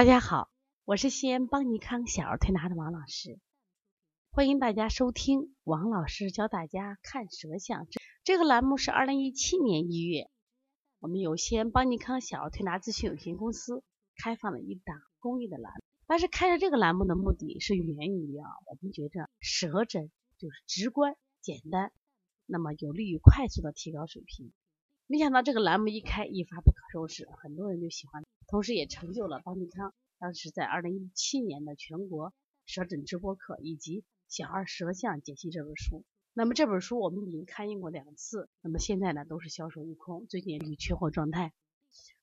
[0.00, 0.50] 大家好，
[0.86, 3.38] 我是西安邦尼康小儿推拿的王老师，
[4.30, 7.86] 欢迎大家收听王老师教大家看舌象。
[8.24, 10.30] 这个栏目是二零一七年一月，
[11.00, 13.84] 我们有西安邦尼康小儿推拿咨询有限公司
[14.16, 15.82] 开放了一档公益的栏目。
[16.06, 21.92] 但是开设这个栏目的目的是源于啊，我们觉着舌诊就是直观简单，
[22.46, 24.50] 那么有利于快速的提高水平。
[25.06, 28.24] 没想到这个栏目一开一发不可收拾，很多人就喜欢。
[28.50, 32.34] 同时也成就了邦尼康当时在二零一七年的全国
[32.66, 36.04] 舌诊直播课以及小儿舌象解析这本书。
[36.34, 41.52] 那么这本书我们已经刊印过两次，那么现在呢都是销售一空，最近于缺货状态。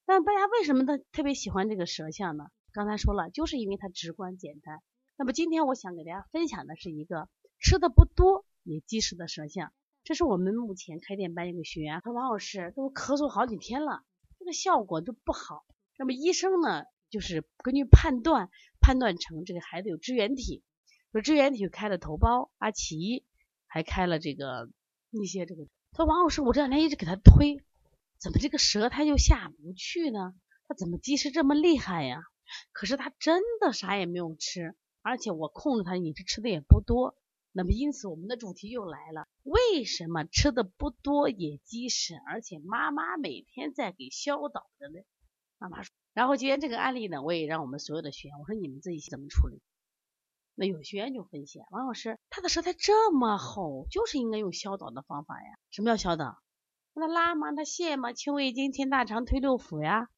[0.06, 2.48] 那大家为什么特特别喜欢这个舌象呢？
[2.74, 4.82] 刚才说了，就是因为它直观简单。
[5.16, 9.72] 那么今天我想给大家分享的是一个吃的不多也积食的舌象。
[10.04, 14.04] 这是我们目前开店班一个学员说王老师都咳嗽好几天了，
[14.40, 15.66] 这个效果都不好。
[15.98, 20.64] 那么医生呢，就是根据判断，判断成这个孩子有支原体，
[21.12, 23.26] 说支原体开了头孢、阿奇，
[23.66, 24.70] 还开了这个
[25.10, 25.66] 一些这个。
[25.92, 27.64] 他说王老师，我这两天一直给他推，
[28.20, 30.36] 怎么这个舌苔就下不去呢？
[30.68, 32.22] 他怎么积食这么厉害呀？
[32.72, 37.18] 可是他真的啥也没有吃，而且我控制他饮食吃的也不多。
[37.52, 45.00] 那么因此我们的主题又来了，为什么吃的不多也积食，而且妈妈每天在给消导着呢？
[45.60, 49.60] 妈妈说，然后今天这个案例呢，我也让我们所有的学员，我说你们自己怎么处理？
[50.54, 55.58] 那有学员就分析，王老师，他的舌苔这么厚，就是应该用消导的方法呀。
[55.72, 56.38] 什么叫消导？
[56.94, 57.52] 让他拉吗？
[57.54, 58.14] 他泻吗？
[58.14, 60.10] 清胃经、填大肠、推六腑呀。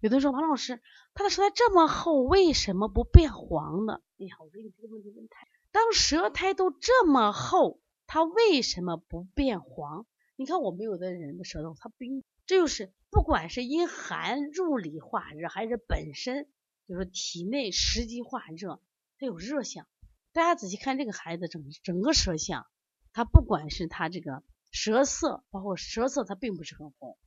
[0.00, 0.82] 有的说，王老师，
[1.14, 4.00] 他的舌苔这么厚，为什么不变黄呢？
[4.18, 10.06] 哎呀，我说你这个问题问太，当舌苔都这么厚，它为什么不变黄？
[10.34, 12.24] 你看我们有的人的舌头，它冰。
[12.46, 16.48] 这就是不管是因寒入里化热，还是本身
[16.86, 18.80] 就是体内实际化热，
[19.18, 19.86] 它有热象。
[20.32, 22.66] 大家仔细看这个孩子整整个舌象，
[23.12, 27.18] 他不管是他这个舌色，包括舌色，它并不是很红。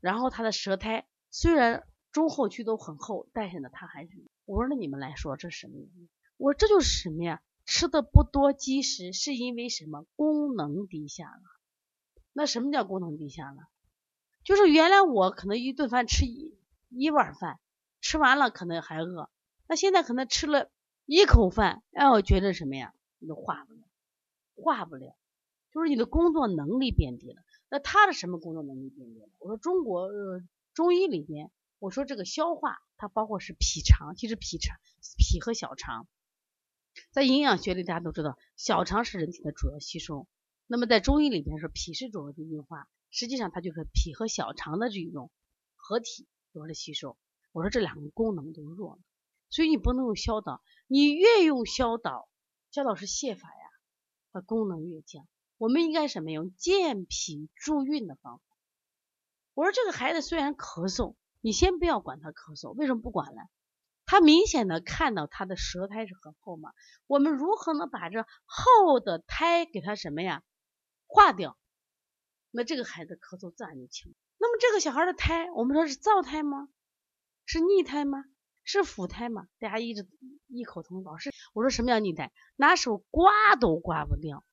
[0.00, 4.10] 然后他的舌苔虽然中后区都很厚，但是呢，他还是
[4.44, 6.08] 我说那你们来说这是什么原因？
[6.36, 7.40] 我说这就是什么呀？
[7.64, 10.04] 吃的不多积食，是因为什么？
[10.16, 11.42] 功能低下了。
[12.32, 13.56] 那什么叫功能低下了？
[14.44, 16.56] 就是原来我可能一顿饭吃一
[16.90, 17.58] 一碗饭，
[18.00, 19.30] 吃完了可能还饿，
[19.66, 20.70] 那现在可能吃了
[21.06, 22.94] 一口饭，哎，我觉得什么呀？
[23.18, 23.80] 你都化不了，
[24.54, 25.16] 化不了，
[25.72, 27.42] 就是你的工作能力变低了。
[27.70, 29.28] 那他的什么工作能力变低了？
[29.38, 30.10] 我说中国
[30.74, 34.76] 中医里边，我说这个消化它包括是脾肠，其实脾肠、
[35.16, 36.06] 脾和小肠，
[37.10, 40.28] 在营养学里大家都知道，小肠是人体的主要吸收，
[40.66, 42.86] 那么在中医里边说脾是主要的运化。
[43.14, 45.30] 实际上它就是脾和小肠的这种
[45.76, 47.16] 合体多了吸收。
[47.52, 49.02] 我说这两个功能都弱了，
[49.50, 52.28] 所以你不能用消导，你越用消导，
[52.72, 53.70] 消导是泻法呀，
[54.32, 55.28] 它功能越降。
[55.58, 58.44] 我们应该什么用健脾助运的方法。
[59.54, 63.42] 我说这个孩子虽然咳嗽，你先不要管他咳嗽，为什么不管呢？
[64.06, 66.72] 他明显的看到他的舌苔是很厚嘛，
[67.06, 70.42] 我们如何能把这厚的苔给他什么呀
[71.06, 71.56] 化掉？
[72.56, 74.14] 那这个孩子咳嗽自然就轻。
[74.38, 76.68] 那么这个小孩的胎，我们说是燥胎吗？
[77.46, 78.24] 是逆胎吗？
[78.62, 79.48] 是腐胎吗？
[79.58, 80.06] 大家一直
[80.46, 81.04] 异口同声。
[81.04, 82.32] 老师，我说什么叫逆胎？
[82.54, 84.44] 拿手刮都刮不掉，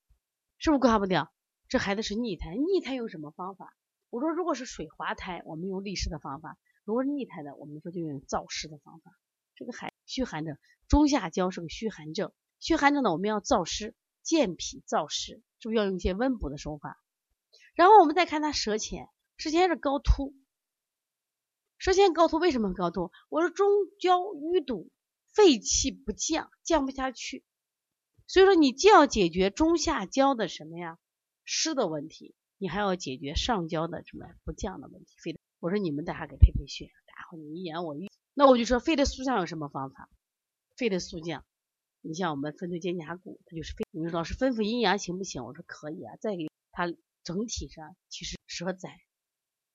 [0.57, 1.31] 是不是刮不掉？
[1.69, 2.55] 这孩子是逆胎。
[2.55, 3.71] 逆胎用什么方法？
[4.09, 9.11] 我说如果是水滑胎，我们用利湿的方法；如果是逆胎的，我们说就用燥湿的方法。
[9.55, 10.57] 这个孩虚寒症，
[10.87, 12.33] 中下焦是个虚寒症。
[12.59, 16.97] 虚寒症呢，我们要燥湿、健脾、燥湿，是不是要用一些温补的手法？
[17.73, 20.35] 然后我们再看他舌前，舌前是高凸，
[21.77, 23.11] 舌前高凸为什么高凸？
[23.29, 23.67] 我说中
[23.99, 24.91] 焦淤堵，
[25.33, 27.43] 肺气不降，降不下去。
[28.27, 30.99] 所以说你既要解决中下焦的什么呀
[31.43, 35.15] 湿的问题，你还要解决上焦的什么不降的问题。
[35.17, 40.09] 肺，我说你们大家给配配穴，然后你一言我一，那我就说肺的速降有什么方法？
[40.77, 41.43] 肺的速降，
[42.01, 43.85] 你像我们分推肩胛骨，它就是肺。
[43.91, 45.43] 你说老师吩咐阴阳行不行？
[45.43, 46.15] 我说可以啊。
[46.17, 46.93] 再给他。
[47.23, 48.99] 整体上其实舌窄，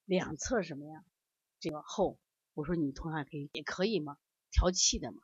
[0.04, 1.04] 两侧什么呀？
[1.60, 2.18] 这个厚，
[2.54, 4.16] 我说你同样可以，也可以吗？
[4.50, 5.18] 调气的嘛，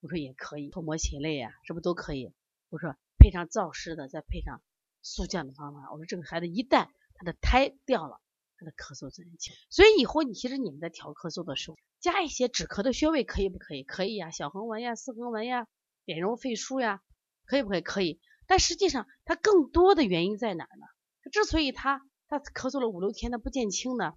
[0.00, 2.32] 我说也可以，搓摩血泪呀，是不都可以？
[2.68, 4.62] 我说配上燥湿的，再配上
[5.02, 8.20] 速降的方法，我说这个孩子一旦他的苔掉了，
[8.58, 9.54] 他的咳嗽自然轻。
[9.70, 13.82] 所以以后你其实你们在调咳嗽的时候，加一些止咳的穴位可以不可以？
[13.84, 15.66] 可以呀，小横纹呀，四横纹呀，
[16.04, 17.02] 点揉肺腧呀，
[17.44, 17.80] 可以不可以？
[17.80, 18.20] 可以。
[18.46, 20.86] 但实际上它更多的原因在哪呢？
[21.30, 24.14] 之所以他他咳嗽了五六天他不见轻呢，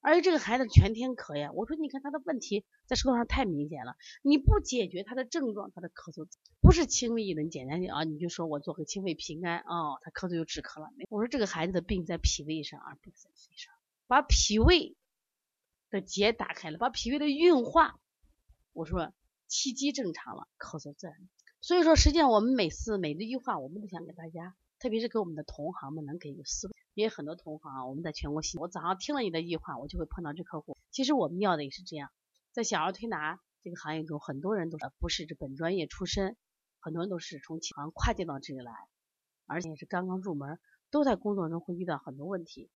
[0.00, 6.28] 而且这个孩子全天咳呀，我说你看他的问题在舌头上太明显了，你不解决他的症状，他的咳嗽
[6.60, 10.88] 不是轻微一轮简单的啊，你就说我做个清肺平安啊，他咳嗽就止咳了。
[11.08, 13.72] 我说这个孩子的病在脾胃上，而不是在肺上，
[14.06, 14.96] 把脾胃
[15.90, 17.98] 的结打开了，把脾胃的运化，
[18.72, 19.12] 我说
[19.48, 21.16] 气机正常了，咳嗽自然。
[21.60, 26.74] 所以说，实际上我们每次每一句话，我们都想给大家，特别是给我们的同行们能给一个思路。
[26.94, 30.76] 因为很多同行啊，我们在全国系，我早上听了你的一句话，我就会碰到这客户。
[30.90, 32.10] 其实我们要的也是这样，
[32.52, 36.36] 在小儿推拿这个行业中，很多人都是不是这本专业出身。
[36.78, 38.72] 很多人都是从行跨界到这里来，
[39.46, 42.70] 而且也是刚刚入门，都在工作中会遇到很多问题。